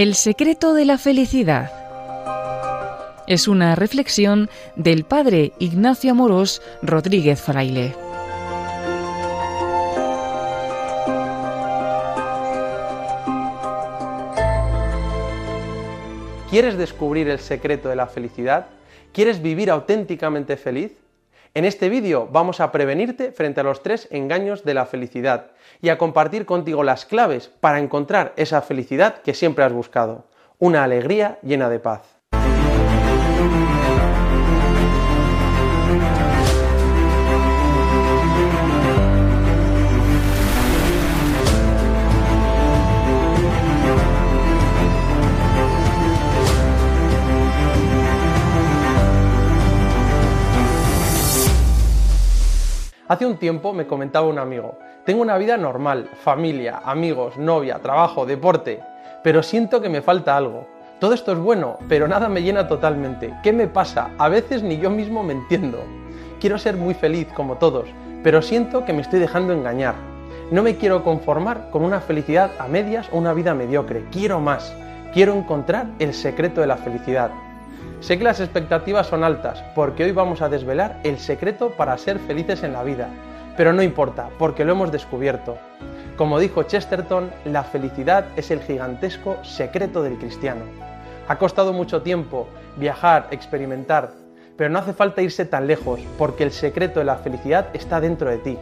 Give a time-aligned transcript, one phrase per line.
[0.00, 1.70] El secreto de la felicidad.
[3.26, 7.94] Es una reflexión del padre Ignacio Amorós Rodríguez Fraile.
[16.48, 18.68] ¿Quieres descubrir el secreto de la felicidad?
[19.12, 20.92] ¿Quieres vivir auténticamente feliz?
[21.52, 25.50] En este vídeo vamos a prevenirte frente a los tres engaños de la felicidad
[25.82, 30.26] y a compartir contigo las claves para encontrar esa felicidad que siempre has buscado,
[30.60, 32.19] una alegría llena de paz.
[53.10, 58.24] Hace un tiempo me comentaba un amigo, tengo una vida normal, familia, amigos, novia, trabajo,
[58.24, 58.84] deporte,
[59.24, 60.68] pero siento que me falta algo.
[61.00, 63.34] Todo esto es bueno, pero nada me llena totalmente.
[63.42, 64.12] ¿Qué me pasa?
[64.16, 65.82] A veces ni yo mismo me entiendo.
[66.38, 67.88] Quiero ser muy feliz como todos,
[68.22, 69.96] pero siento que me estoy dejando engañar.
[70.52, 74.04] No me quiero conformar con una felicidad a medias o una vida mediocre.
[74.12, 74.72] Quiero más.
[75.12, 77.32] Quiero encontrar el secreto de la felicidad.
[78.00, 82.18] Sé que las expectativas son altas, porque hoy vamos a desvelar el secreto para ser
[82.18, 83.08] felices en la vida,
[83.58, 85.58] pero no importa, porque lo hemos descubierto.
[86.16, 90.62] Como dijo Chesterton, la felicidad es el gigantesco secreto del cristiano.
[91.28, 94.12] Ha costado mucho tiempo viajar, experimentar,
[94.56, 98.30] pero no hace falta irse tan lejos, porque el secreto de la felicidad está dentro
[98.30, 98.58] de ti.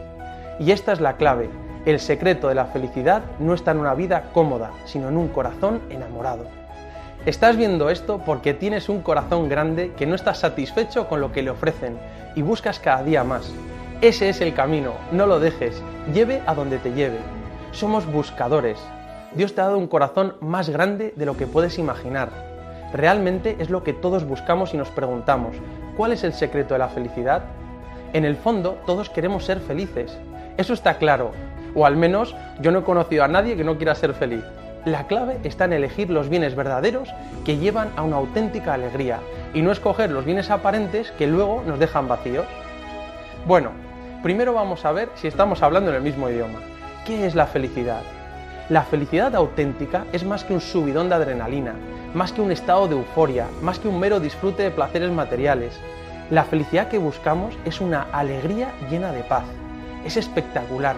[0.59, 1.49] Y esta es la clave.
[1.85, 5.79] El secreto de la felicidad no está en una vida cómoda, sino en un corazón
[5.89, 6.58] enamorado.
[7.25, 11.41] Estás viendo esto porque tienes un corazón grande que no estás satisfecho con lo que
[11.41, 11.99] le ofrecen
[12.33, 13.51] y buscas cada día más.
[13.99, 17.17] Ese es el camino, no lo dejes, lleve a donde te lleve.
[17.71, 18.79] Somos buscadores.
[19.35, 22.29] Dios te ha dado un corazón más grande de lo que puedes imaginar.
[22.93, 25.57] Realmente es lo que todos buscamos y nos preguntamos,
[25.97, 27.43] ¿cuál es el secreto de la felicidad?
[28.13, 30.17] En el fondo, todos queremos ser felices.
[30.55, 31.31] Eso está claro.
[31.75, 34.43] O al menos yo no he conocido a nadie que no quiera ser feliz.
[34.85, 37.09] La clave está en elegir los bienes verdaderos
[37.43, 39.19] que llevan a una auténtica alegría
[39.53, 42.45] y no escoger los bienes aparentes que luego nos dejan vacíos.
[43.45, 43.71] Bueno,
[44.23, 46.59] primero vamos a ver si estamos hablando en el mismo idioma.
[47.05, 48.01] ¿Qué es la felicidad?
[48.69, 51.73] La felicidad auténtica es más que un subidón de adrenalina,
[52.13, 55.77] más que un estado de euforia, más que un mero disfrute de placeres materiales.
[56.29, 59.43] La felicidad que buscamos es una alegría llena de paz.
[60.05, 60.95] Es espectacular,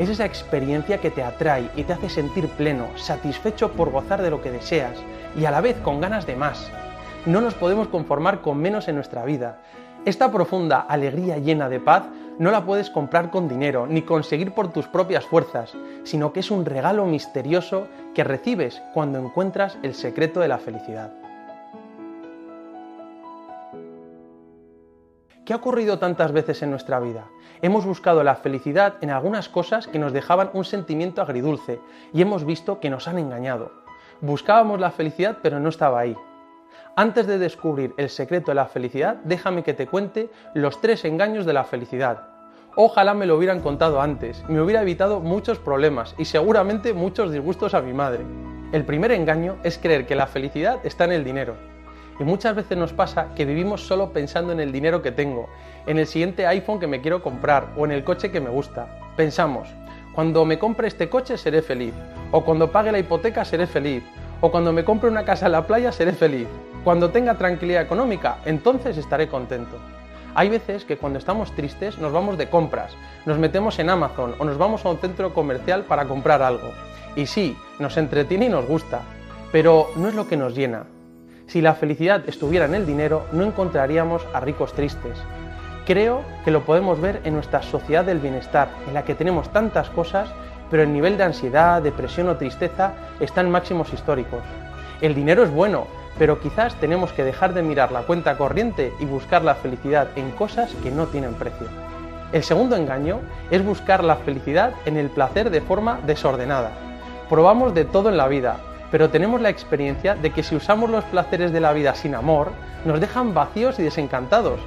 [0.00, 4.30] es esa experiencia que te atrae y te hace sentir pleno, satisfecho por gozar de
[4.30, 4.96] lo que deseas
[5.36, 6.70] y a la vez con ganas de más.
[7.26, 9.58] No nos podemos conformar con menos en nuestra vida.
[10.06, 12.04] Esta profunda alegría llena de paz
[12.38, 15.74] no la puedes comprar con dinero ni conseguir por tus propias fuerzas,
[16.04, 21.19] sino que es un regalo misterioso que recibes cuando encuentras el secreto de la felicidad.
[25.50, 27.24] ¿Qué ha ocurrido tantas veces en nuestra vida?
[27.60, 31.80] Hemos buscado la felicidad en algunas cosas que nos dejaban un sentimiento agridulce
[32.12, 33.72] y hemos visto que nos han engañado.
[34.20, 36.16] Buscábamos la felicidad pero no estaba ahí.
[36.94, 41.44] Antes de descubrir el secreto de la felicidad, déjame que te cuente los tres engaños
[41.46, 42.28] de la felicidad.
[42.76, 47.74] Ojalá me lo hubieran contado antes, me hubiera evitado muchos problemas y seguramente muchos disgustos
[47.74, 48.24] a mi madre.
[48.70, 51.69] El primer engaño es creer que la felicidad está en el dinero.
[52.20, 55.48] Y muchas veces nos pasa que vivimos solo pensando en el dinero que tengo,
[55.86, 59.14] en el siguiente iPhone que me quiero comprar o en el coche que me gusta.
[59.16, 59.68] Pensamos,
[60.14, 61.94] cuando me compre este coche seré feliz,
[62.30, 64.02] o cuando pague la hipoteca seré feliz,
[64.42, 66.46] o cuando me compre una casa en la playa seré feliz.
[66.84, 69.78] Cuando tenga tranquilidad económica, entonces estaré contento.
[70.34, 72.92] Hay veces que cuando estamos tristes nos vamos de compras,
[73.24, 76.70] nos metemos en Amazon o nos vamos a un centro comercial para comprar algo.
[77.16, 79.00] Y sí, nos entretiene y nos gusta,
[79.52, 80.84] pero no es lo que nos llena.
[81.50, 85.18] Si la felicidad estuviera en el dinero, no encontraríamos a ricos tristes.
[85.84, 89.90] Creo que lo podemos ver en nuestra sociedad del bienestar, en la que tenemos tantas
[89.90, 90.28] cosas,
[90.70, 94.38] pero el nivel de ansiedad, depresión o tristeza está en máximos históricos.
[95.00, 95.88] El dinero es bueno,
[96.20, 100.30] pero quizás tenemos que dejar de mirar la cuenta corriente y buscar la felicidad en
[100.30, 101.66] cosas que no tienen precio.
[102.30, 103.18] El segundo engaño
[103.50, 106.70] es buscar la felicidad en el placer de forma desordenada.
[107.28, 111.04] Probamos de todo en la vida, pero tenemos la experiencia de que si usamos los
[111.04, 112.52] placeres de la vida sin amor,
[112.84, 114.60] nos dejan vacíos y desencantados.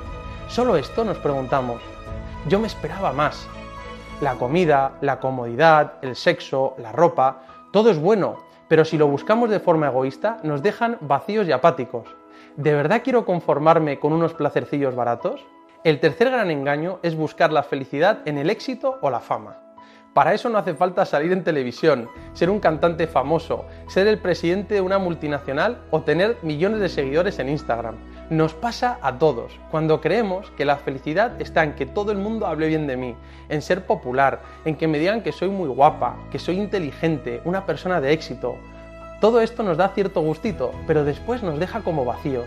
[0.48, 1.82] Solo esto nos preguntamos.
[2.48, 3.48] Yo me esperaba más.
[4.22, 8.38] La comida, la comodidad, el sexo, la ropa, todo es bueno,
[8.68, 12.08] pero si lo buscamos de forma egoísta, nos dejan vacíos y apáticos.
[12.56, 15.46] ¿De verdad quiero conformarme con unos placercillos baratos?
[15.84, 19.63] El tercer gran engaño es buscar la felicidad en el éxito o la fama.
[20.14, 24.76] Para eso no hace falta salir en televisión, ser un cantante famoso, ser el presidente
[24.76, 27.96] de una multinacional o tener millones de seguidores en Instagram.
[28.30, 32.46] Nos pasa a todos cuando creemos que la felicidad está en que todo el mundo
[32.46, 33.16] hable bien de mí,
[33.50, 37.66] en ser popular, en que me digan que soy muy guapa, que soy inteligente, una
[37.66, 38.56] persona de éxito.
[39.20, 42.46] Todo esto nos da cierto gustito, pero después nos deja como vacíos.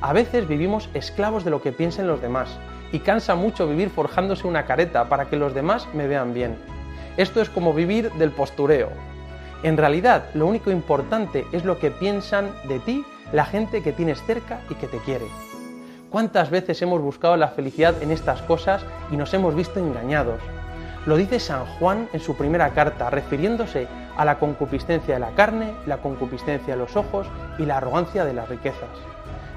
[0.00, 2.56] A veces vivimos esclavos de lo que piensen los demás
[2.92, 6.56] y cansa mucho vivir forjándose una careta para que los demás me vean bien.
[7.16, 8.88] Esto es como vivir del postureo.
[9.62, 14.22] En realidad, lo único importante es lo que piensan de ti la gente que tienes
[14.22, 15.26] cerca y que te quiere.
[16.10, 20.40] ¿Cuántas veces hemos buscado la felicidad en estas cosas y nos hemos visto engañados?
[21.06, 25.72] Lo dice San Juan en su primera carta, refiriéndose a la concupiscencia de la carne,
[25.86, 27.26] la concupiscencia de los ojos
[27.58, 28.88] y la arrogancia de las riquezas.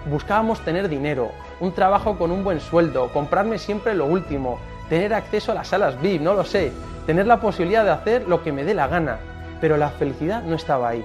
[0.10, 5.52] Buscábamos tener dinero, un trabajo con un buen sueldo, comprarme siempre lo último, tener acceso
[5.52, 6.72] a las salas VIP, no lo sé,
[7.08, 9.18] tener la posibilidad de hacer lo que me dé la gana,
[9.60, 11.04] pero la felicidad no estaba ahí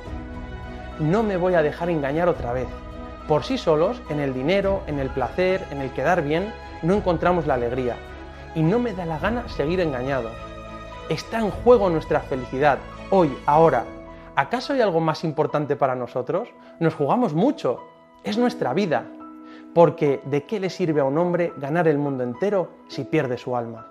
[1.02, 2.68] no me voy a dejar engañar otra vez.
[3.28, 6.52] Por sí solos, en el dinero, en el placer, en el quedar bien,
[6.82, 7.96] no encontramos la alegría.
[8.54, 10.32] Y no me da la gana seguir engañados.
[11.08, 12.78] Está en juego nuestra felicidad,
[13.10, 13.84] hoy, ahora.
[14.36, 16.48] ¿Acaso hay algo más importante para nosotros?
[16.78, 17.80] Nos jugamos mucho.
[18.24, 19.04] Es nuestra vida.
[19.74, 23.56] Porque ¿de qué le sirve a un hombre ganar el mundo entero si pierde su
[23.56, 23.86] alma?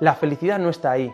[0.00, 1.12] La felicidad no está ahí.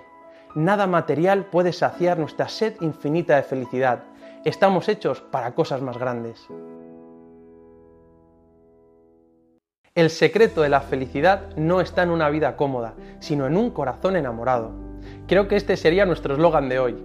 [0.56, 4.02] Nada material puede saciar nuestra sed infinita de felicidad
[4.46, 6.46] Estamos hechos para cosas más grandes.
[9.92, 14.14] El secreto de la felicidad no está en una vida cómoda, sino en un corazón
[14.14, 14.70] enamorado.
[15.26, 16.96] Creo que este sería nuestro eslogan de hoy.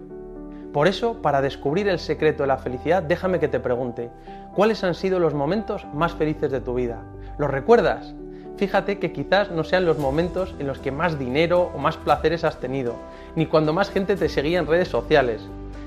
[0.71, 4.11] Por eso, para descubrir el secreto de la felicidad, déjame que te pregunte,
[4.53, 7.01] ¿cuáles han sido los momentos más felices de tu vida?
[7.39, 8.13] ¿Los recuerdas?
[8.61, 12.43] Fíjate que quizás no sean los momentos en los que más dinero o más placeres
[12.43, 12.93] has tenido,
[13.35, 15.41] ni cuando más gente te seguía en redes sociales,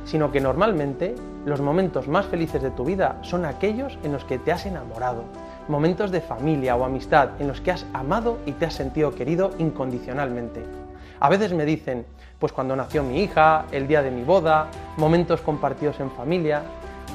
[0.05, 1.15] sino que normalmente
[1.47, 5.23] los momentos más felices de tu vida son aquellos en los que te has enamorado,
[5.69, 9.53] momentos de familia o amistad en los que has amado y te has sentido querido
[9.59, 10.65] incondicionalmente.
[11.21, 12.05] A veces me dicen,
[12.41, 14.67] pues cuando nació mi hija, el día de mi boda,
[14.97, 16.63] momentos compartidos en familia,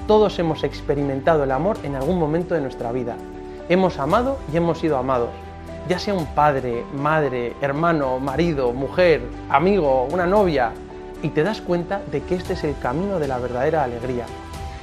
[0.07, 3.17] todos hemos experimentado el amor en algún momento de nuestra vida.
[3.67, 5.48] Hemos amado y hemos sido amados.
[5.87, 10.71] Ya sea un padre, madre, hermano, marido, mujer, amigo, una novia,
[11.21, 14.25] y te das cuenta de que este es el camino de la verdadera alegría.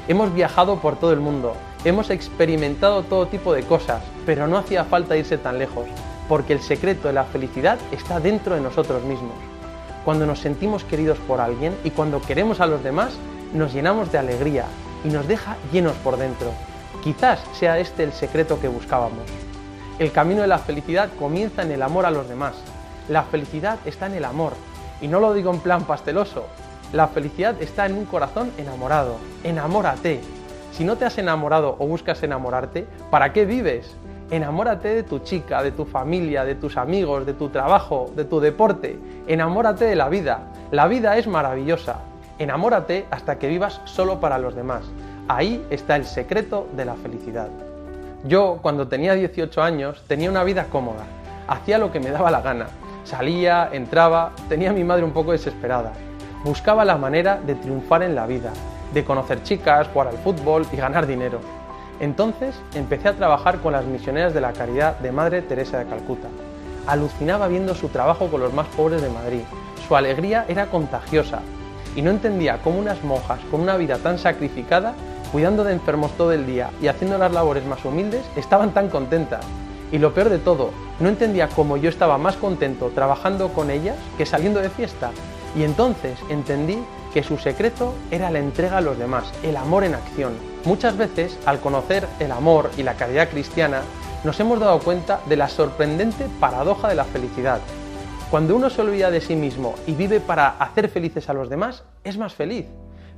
[0.09, 1.55] Hemos viajado por todo el mundo,
[1.85, 5.87] hemos experimentado todo tipo de cosas, pero no hacía falta irse tan lejos,
[6.29, 9.37] porque el secreto de la felicidad está dentro de nosotros mismos.
[10.05, 13.15] Cuando nos sentimos queridos por alguien y cuando queremos a los demás,
[13.53, 14.67] nos llenamos de alegría
[15.05, 16.53] y nos deja llenos por dentro.
[17.03, 19.25] Quizás sea este el secreto que buscábamos.
[19.99, 22.55] El camino de la felicidad comienza en el amor a los demás.
[23.09, 24.53] La felicidad está en el amor,
[25.01, 26.45] y no lo digo en plan pasteloso.
[26.93, 29.17] La felicidad está en un corazón enamorado.
[29.43, 30.21] Enamórate.
[30.73, 33.97] Si no te has enamorado o buscas enamorarte, ¿para qué vives?
[34.31, 38.39] Enamórate de tu chica, de tu familia, de tus amigos, de tu trabajo, de tu
[38.39, 38.99] deporte.
[39.27, 40.53] Enamórate de la vida.
[40.73, 42.01] La vida es maravillosa.
[42.39, 44.83] Enamórate hasta que vivas solo para los demás.
[45.27, 47.49] Ahí está el secreto de la felicidad.
[48.25, 51.05] Yo, cuando tenía 18 años, tenía una vida cómoda.
[51.49, 52.67] Hacía lo que me daba la gana
[53.07, 55.93] Salía, entraba, tenía a mi madre un poco desesperada.
[56.43, 58.53] Buscaba la manera de triunfar en la vida,
[58.93, 61.39] de conocer chicas, jugar al fútbol y ganar dinero.
[62.01, 66.27] Entonces empecé a trabajar con las misioneras de la caridad de Madre Teresa de Calcuta.
[66.89, 69.43] Alucinaba viendo su trabajo con los más pobres de Madrid.
[69.87, 71.43] Su alegría era contagiosa
[71.95, 74.95] y no entendía cómo unas monjas con una vida tan sacrificada,
[75.37, 79.45] cuidando de enfermos todo el día y haciendo las labores más humildes, estaban tan contentas.
[79.93, 83.99] Y lo peor de todo, no entendía cómo yo estaba más contento trabajando con ellas
[84.17, 85.11] que saliendo de fiesta.
[85.55, 86.79] Y entonces entendí
[87.13, 90.33] que su secreto era la entrega a los demás, el amor en acción.
[90.65, 93.83] Muchas veces, al conocer el amor y la caridad cristiana,
[94.25, 97.61] nos hemos dado cuenta de la sorprendente paradoja de la felicidad.
[98.31, 101.85] Cuando uno se olvida de sí mismo y vive para hacer felices a los demás,
[102.05, 102.65] es más feliz.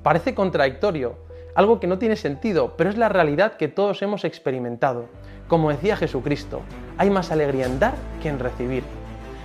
[0.03, 1.28] Parece contradictorio,
[1.59, 5.07] algo que no tiene sentido, pero es la realidad que todos hemos experimentado.
[5.49, 6.61] Como decía Jesucristo,
[6.97, 8.85] hay más alegría en dar que en recibir.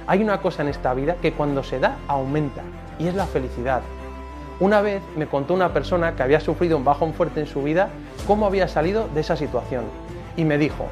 [0.05, 2.62] Hay una cosa en esta vida que cuando se da aumenta,
[3.00, 3.82] y es la felicidad.
[4.60, 7.89] Una vez me contó una persona que había sufrido un bajón fuerte en su vida
[8.27, 9.86] cómo había salido de esa situación.
[10.38, 10.86] Y me dijo,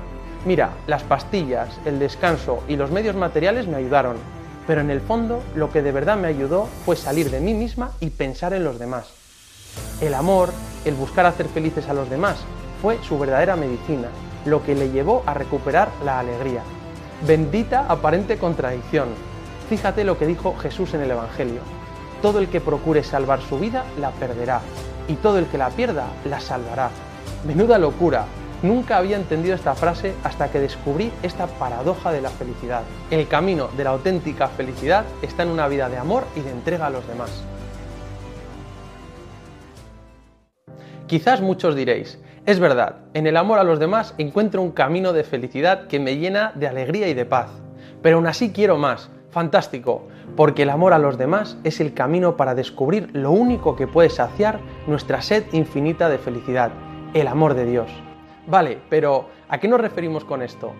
[0.47, 4.17] mira, las pastillas, el descanso y los medios materiales me ayudaron,
[4.65, 7.91] pero en el fondo lo que de verdad me ayudó fue salir de mí misma
[7.99, 9.13] y pensar en los demás.
[10.01, 10.49] El amor,
[10.85, 12.37] el buscar hacer felices a los demás,
[12.81, 14.09] fue su verdadera medicina
[14.45, 16.63] lo que le llevó a recuperar la alegría.
[17.27, 19.09] Bendita aparente contradicción.
[19.69, 21.61] Fíjate lo que dijo Jesús en el Evangelio.
[22.21, 24.61] todo el que procure salvar su vida la perderá,
[25.07, 26.91] y todo el que la pierda la salvará.
[27.45, 28.25] Menuda locura.
[28.61, 32.83] Nunca había entendido esta frase hasta que descubrí esta paradoja de la felicidad.
[33.09, 36.85] El camino de la auténtica felicidad está en una vida de amor y de entrega
[36.85, 37.41] a los demás.
[41.11, 45.25] Quizás muchos diréis, es verdad, en el amor a los demás encuentro un camino de
[45.25, 47.49] felicidad que me llena de alegría y de paz.
[48.01, 52.37] Pero aún así quiero más, fantástico, porque el amor a los demás es el camino
[52.37, 56.71] para descubrir lo único que puede saciar nuestra sed infinita de felicidad,
[57.13, 57.91] el amor de Dios.
[58.47, 60.71] Vale, pero ¿a qué nos referimos con esto?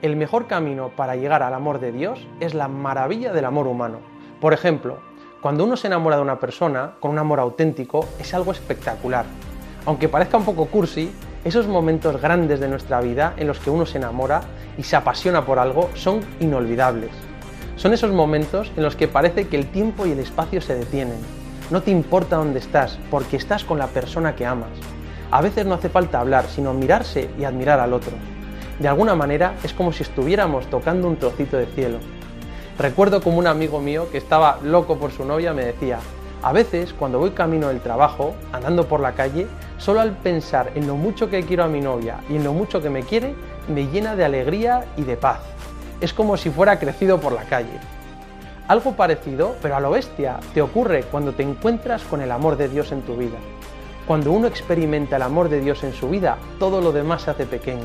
[0.00, 3.98] El mejor camino para llegar al amor de Dios es la maravilla del amor humano.
[4.40, 4.98] Por ejemplo,
[5.42, 9.26] cuando uno se enamora de una persona con un amor auténtico es algo espectacular.
[9.86, 11.12] Aunque parezca un poco cursi,
[11.44, 14.40] esos momentos grandes de nuestra vida en los que uno se enamora
[14.76, 17.12] y se apasiona por algo son inolvidables.
[17.76, 21.18] Son esos momentos en los que parece que el tiempo y el espacio se detienen.
[21.70, 24.70] No te importa dónde estás, porque estás con la persona que amas.
[25.30, 28.12] A veces no hace falta hablar, sino mirarse y admirar al otro.
[28.80, 31.98] De alguna manera es como si estuviéramos tocando un trocito de cielo.
[32.76, 35.98] Recuerdo como un amigo mío que estaba loco por su novia me decía,
[36.42, 39.46] a veces cuando voy camino del trabajo, andando por la calle,
[39.78, 42.82] solo al pensar en lo mucho que quiero a mi novia y en lo mucho
[42.82, 43.34] que me quiere,
[43.68, 45.40] me llena de alegría y de paz
[46.00, 47.78] es como si fuera crecido por la calle.
[48.68, 52.68] Algo parecido, pero a lo bestia, te ocurre cuando te encuentras con el amor de
[52.68, 53.38] Dios en tu vida.
[54.06, 57.46] Cuando uno experimenta el amor de Dios en su vida, todo lo demás se hace
[57.46, 57.84] pequeño.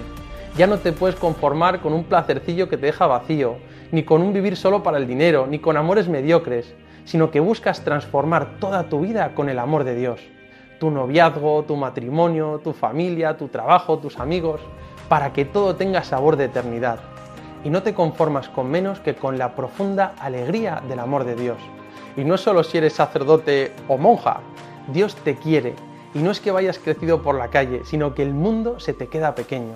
[0.57, 3.55] Ya no te puedes conformar con un placercillo que te deja vacío,
[3.91, 6.73] ni con un vivir solo para el dinero, ni con amores mediocres,
[7.05, 10.19] sino que buscas transformar toda tu vida con el amor de Dios.
[10.81, 14.61] Tu noviazgo, tu matrimonio, tu familia, tu trabajo, tus amigos,
[15.09, 16.99] para que todo tenga sabor de eternidad
[17.63, 21.59] y no te conformas con menos que con la profunda alegría del amor de Dios.
[22.17, 24.39] Y no solo si eres sacerdote o monja,
[24.91, 25.75] Dios te quiere
[26.15, 29.05] y no es que vayas crecido por la calle, sino que el mundo se te
[29.05, 29.75] queda pequeño.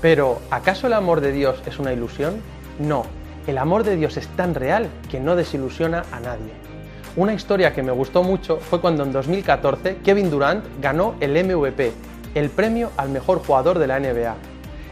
[0.00, 2.40] Pero, ¿acaso el amor de Dios es una ilusión?
[2.78, 3.02] No,
[3.46, 6.67] el amor de Dios es tan real que no desilusiona a nadie.
[7.16, 11.92] Una historia que me gustó mucho fue cuando en 2014 Kevin Durant ganó el MVP,
[12.34, 14.36] el premio al mejor jugador de la NBA,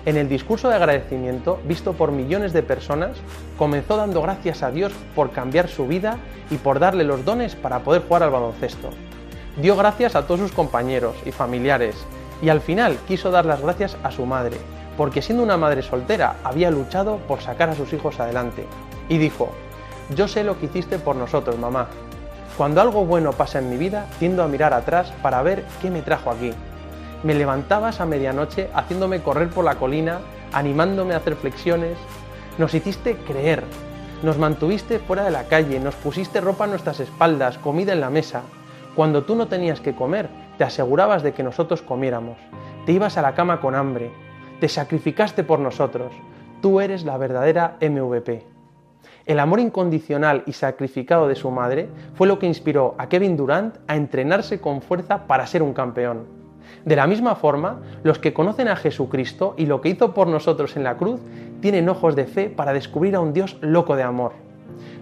[0.07, 3.19] en el discurso de agradecimiento, visto por millones de personas,
[3.59, 6.19] comenzó dando gracias a Dios por cambiar su vida
[6.49, 8.91] y por darle los dones para poder jugar al baloncesto.
[9.61, 11.97] Dio gracias a todos sus compañeros y familiares
[12.41, 14.59] y al final quiso dar las gracias a su madre,
[14.97, 18.65] porque siendo una madre soltera había luchado por sacar a sus hijos adelante.
[19.09, 19.51] Y dijo,
[20.15, 21.89] yo sé lo que hiciste por nosotros, mamá.
[22.57, 26.03] Cuando algo bueno pasa en mi vida, tiendo a mirar atrás para ver qué me
[26.03, 26.53] trajo aquí
[27.23, 30.21] me levantabas a medianoche haciéndome correr por la colina,
[30.53, 31.99] animándome a hacer flexiones.
[32.57, 33.65] Nos hiciste creer,
[34.23, 38.11] nos mantuviste fuera de la calle, nos pusiste ropa a nuestras espaldas, comida en la
[38.11, 38.43] mesa.
[38.95, 42.39] Cuando tú no tenías que comer, te asegurabas de que nosotros comiéramos.
[42.87, 44.11] Te ibas a la cama con hambre.
[44.61, 46.13] Te sacrificaste por nosotros.
[46.63, 48.56] Tú eres la verdadera MVP.
[49.27, 53.75] El amor incondicional y sacrificado de su madre fue lo que inspiró a Kevin Durant
[53.89, 56.27] a entrenarse con fuerza para ser un campeón.
[56.85, 60.77] De la misma forma, los que conocen a Jesucristo y lo que hizo por nosotros
[60.77, 61.21] en la cruz,
[61.61, 64.33] tienen ojos de fe para descubrir a un Dios loco de amor.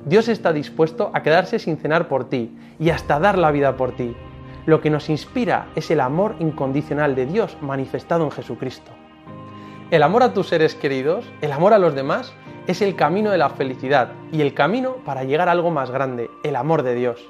[0.06, 3.94] Dios está dispuesto a quedarse sin cenar por ti y hasta dar la vida por
[3.94, 4.16] ti.
[4.64, 8.90] Lo que nos inspira es el amor incondicional de Dios manifestado en Jesucristo.
[9.90, 12.32] El amor a tus seres queridos, el amor a los demás,
[12.66, 16.30] es el camino de la felicidad y el camino para llegar a algo más grande,
[16.42, 17.20] el amor de Dios.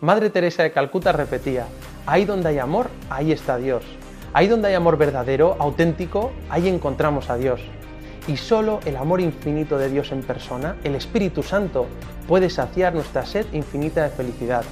[0.00, 1.66] Madre Teresa de Calcuta repetía,
[2.06, 3.84] ahí donde hay amor, ahí está Dios.
[4.32, 7.60] Ahí donde hay amor verdadero, auténtico, ahí encontramos a Dios.
[8.26, 11.86] Y solo el amor infinito de Dios en persona, el Espíritu Santo,
[12.26, 14.64] puede saciar nuestra sed infinita de felicidad.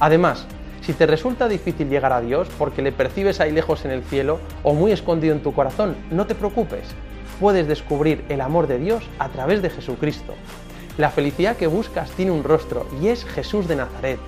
[0.00, 0.46] Además,
[0.82, 4.40] si te resulta difícil llegar a Dios porque le percibes ahí lejos en el cielo
[4.62, 6.94] o muy escondido en tu corazón, no te preocupes.
[7.40, 10.34] Puedes descubrir el amor de Dios a través de Jesucristo.
[10.96, 14.18] La felicidad que buscas tiene un rostro y es Jesús de Nazaret.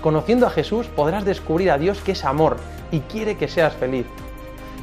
[0.00, 2.58] Conociendo a Jesús podrás descubrir a Dios que es amor
[2.92, 4.06] y quiere que seas feliz.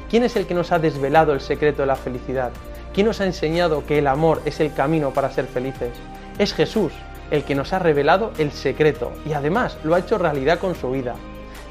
[0.10, 2.52] ¿Quién es el que nos ha desvelado el secreto de la felicidad?
[2.94, 5.92] ¿Quién nos ha enseñado que el amor es el camino para ser felices?
[6.38, 6.92] Es Jesús,
[7.32, 10.92] el que nos ha revelado el secreto y además lo ha hecho realidad con su
[10.92, 11.16] vida.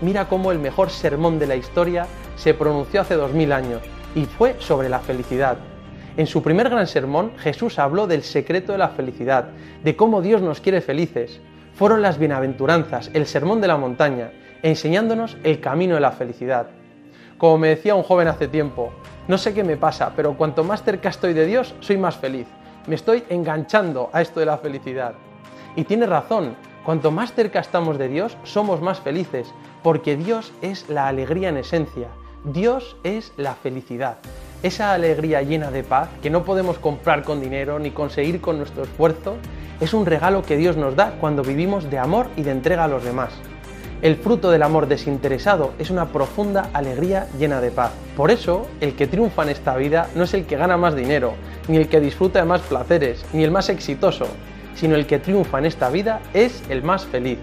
[0.00, 2.06] Mira cómo el mejor sermón de la historia
[2.36, 3.82] se pronunció hace dos mil años
[4.14, 5.58] y fue sobre la felicidad.
[6.16, 9.48] En su primer gran sermón, Jesús habló del secreto de la felicidad,
[9.82, 11.40] de cómo Dios nos quiere felices,
[11.74, 14.30] fueron las bienaventuranzas, el sermón de la montaña,
[14.62, 16.68] enseñándonos el camino de la felicidad.
[17.38, 18.92] Como me decía un joven hace tiempo,
[19.26, 22.46] no sé qué me pasa, pero cuanto más cerca estoy de Dios, soy más feliz.
[22.86, 25.14] Me estoy enganchando a esto de la felicidad.
[25.76, 29.54] Y tiene razón, Cuanto más cerca estamos de Dios, somos más felices,
[29.84, 32.08] porque Dios es la alegría en esencia,
[32.42, 34.18] Dios es la felicidad.
[34.62, 38.84] Esa alegría llena de paz que no podemos comprar con dinero ni conseguir con nuestro
[38.84, 39.34] esfuerzo,
[39.80, 42.88] es un regalo que Dios nos da cuando vivimos de amor y de entrega a
[42.88, 43.32] los demás.
[44.02, 47.90] El fruto del amor desinteresado es una profunda alegría llena de paz.
[48.16, 51.34] Por eso, el que triunfa en esta vida no es el que gana más dinero,
[51.66, 54.28] ni el que disfruta de más placeres, ni el más exitoso,
[54.76, 57.38] sino el que triunfa en esta vida es el más feliz.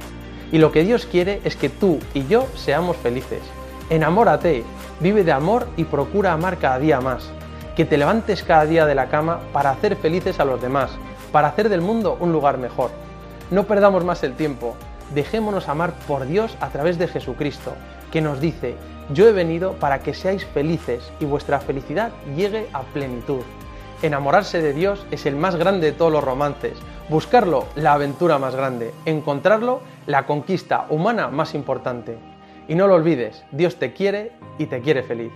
[0.53, 3.41] Y lo que Dios quiere es que tú y yo seamos felices.
[3.89, 4.63] Enamórate,
[4.99, 7.31] vive de amor y procura amar cada día más.
[7.75, 10.91] Que te levantes cada día de la cama para hacer felices a los demás,
[11.31, 12.91] para hacer del mundo un lugar mejor.
[13.49, 14.75] No perdamos más el tiempo,
[15.15, 17.73] dejémonos amar por Dios a través de Jesucristo,
[18.11, 18.75] que nos dice,
[19.11, 23.41] yo he venido para que seáis felices y vuestra felicidad llegue a plenitud.
[24.03, 26.77] Enamorarse de Dios es el más grande de todos los romances,
[27.09, 32.28] buscarlo la aventura más grande, encontrarlo la conquista humana más importante.
[32.69, 35.31] Y no lo olvides, Dios te quiere y te quiere feliz.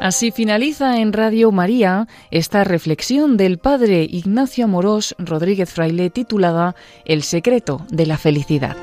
[0.00, 6.74] Así finaliza en Radio María esta reflexión del padre Ignacio Amorós Rodríguez Fraile titulada
[7.04, 8.76] El secreto de la felicidad.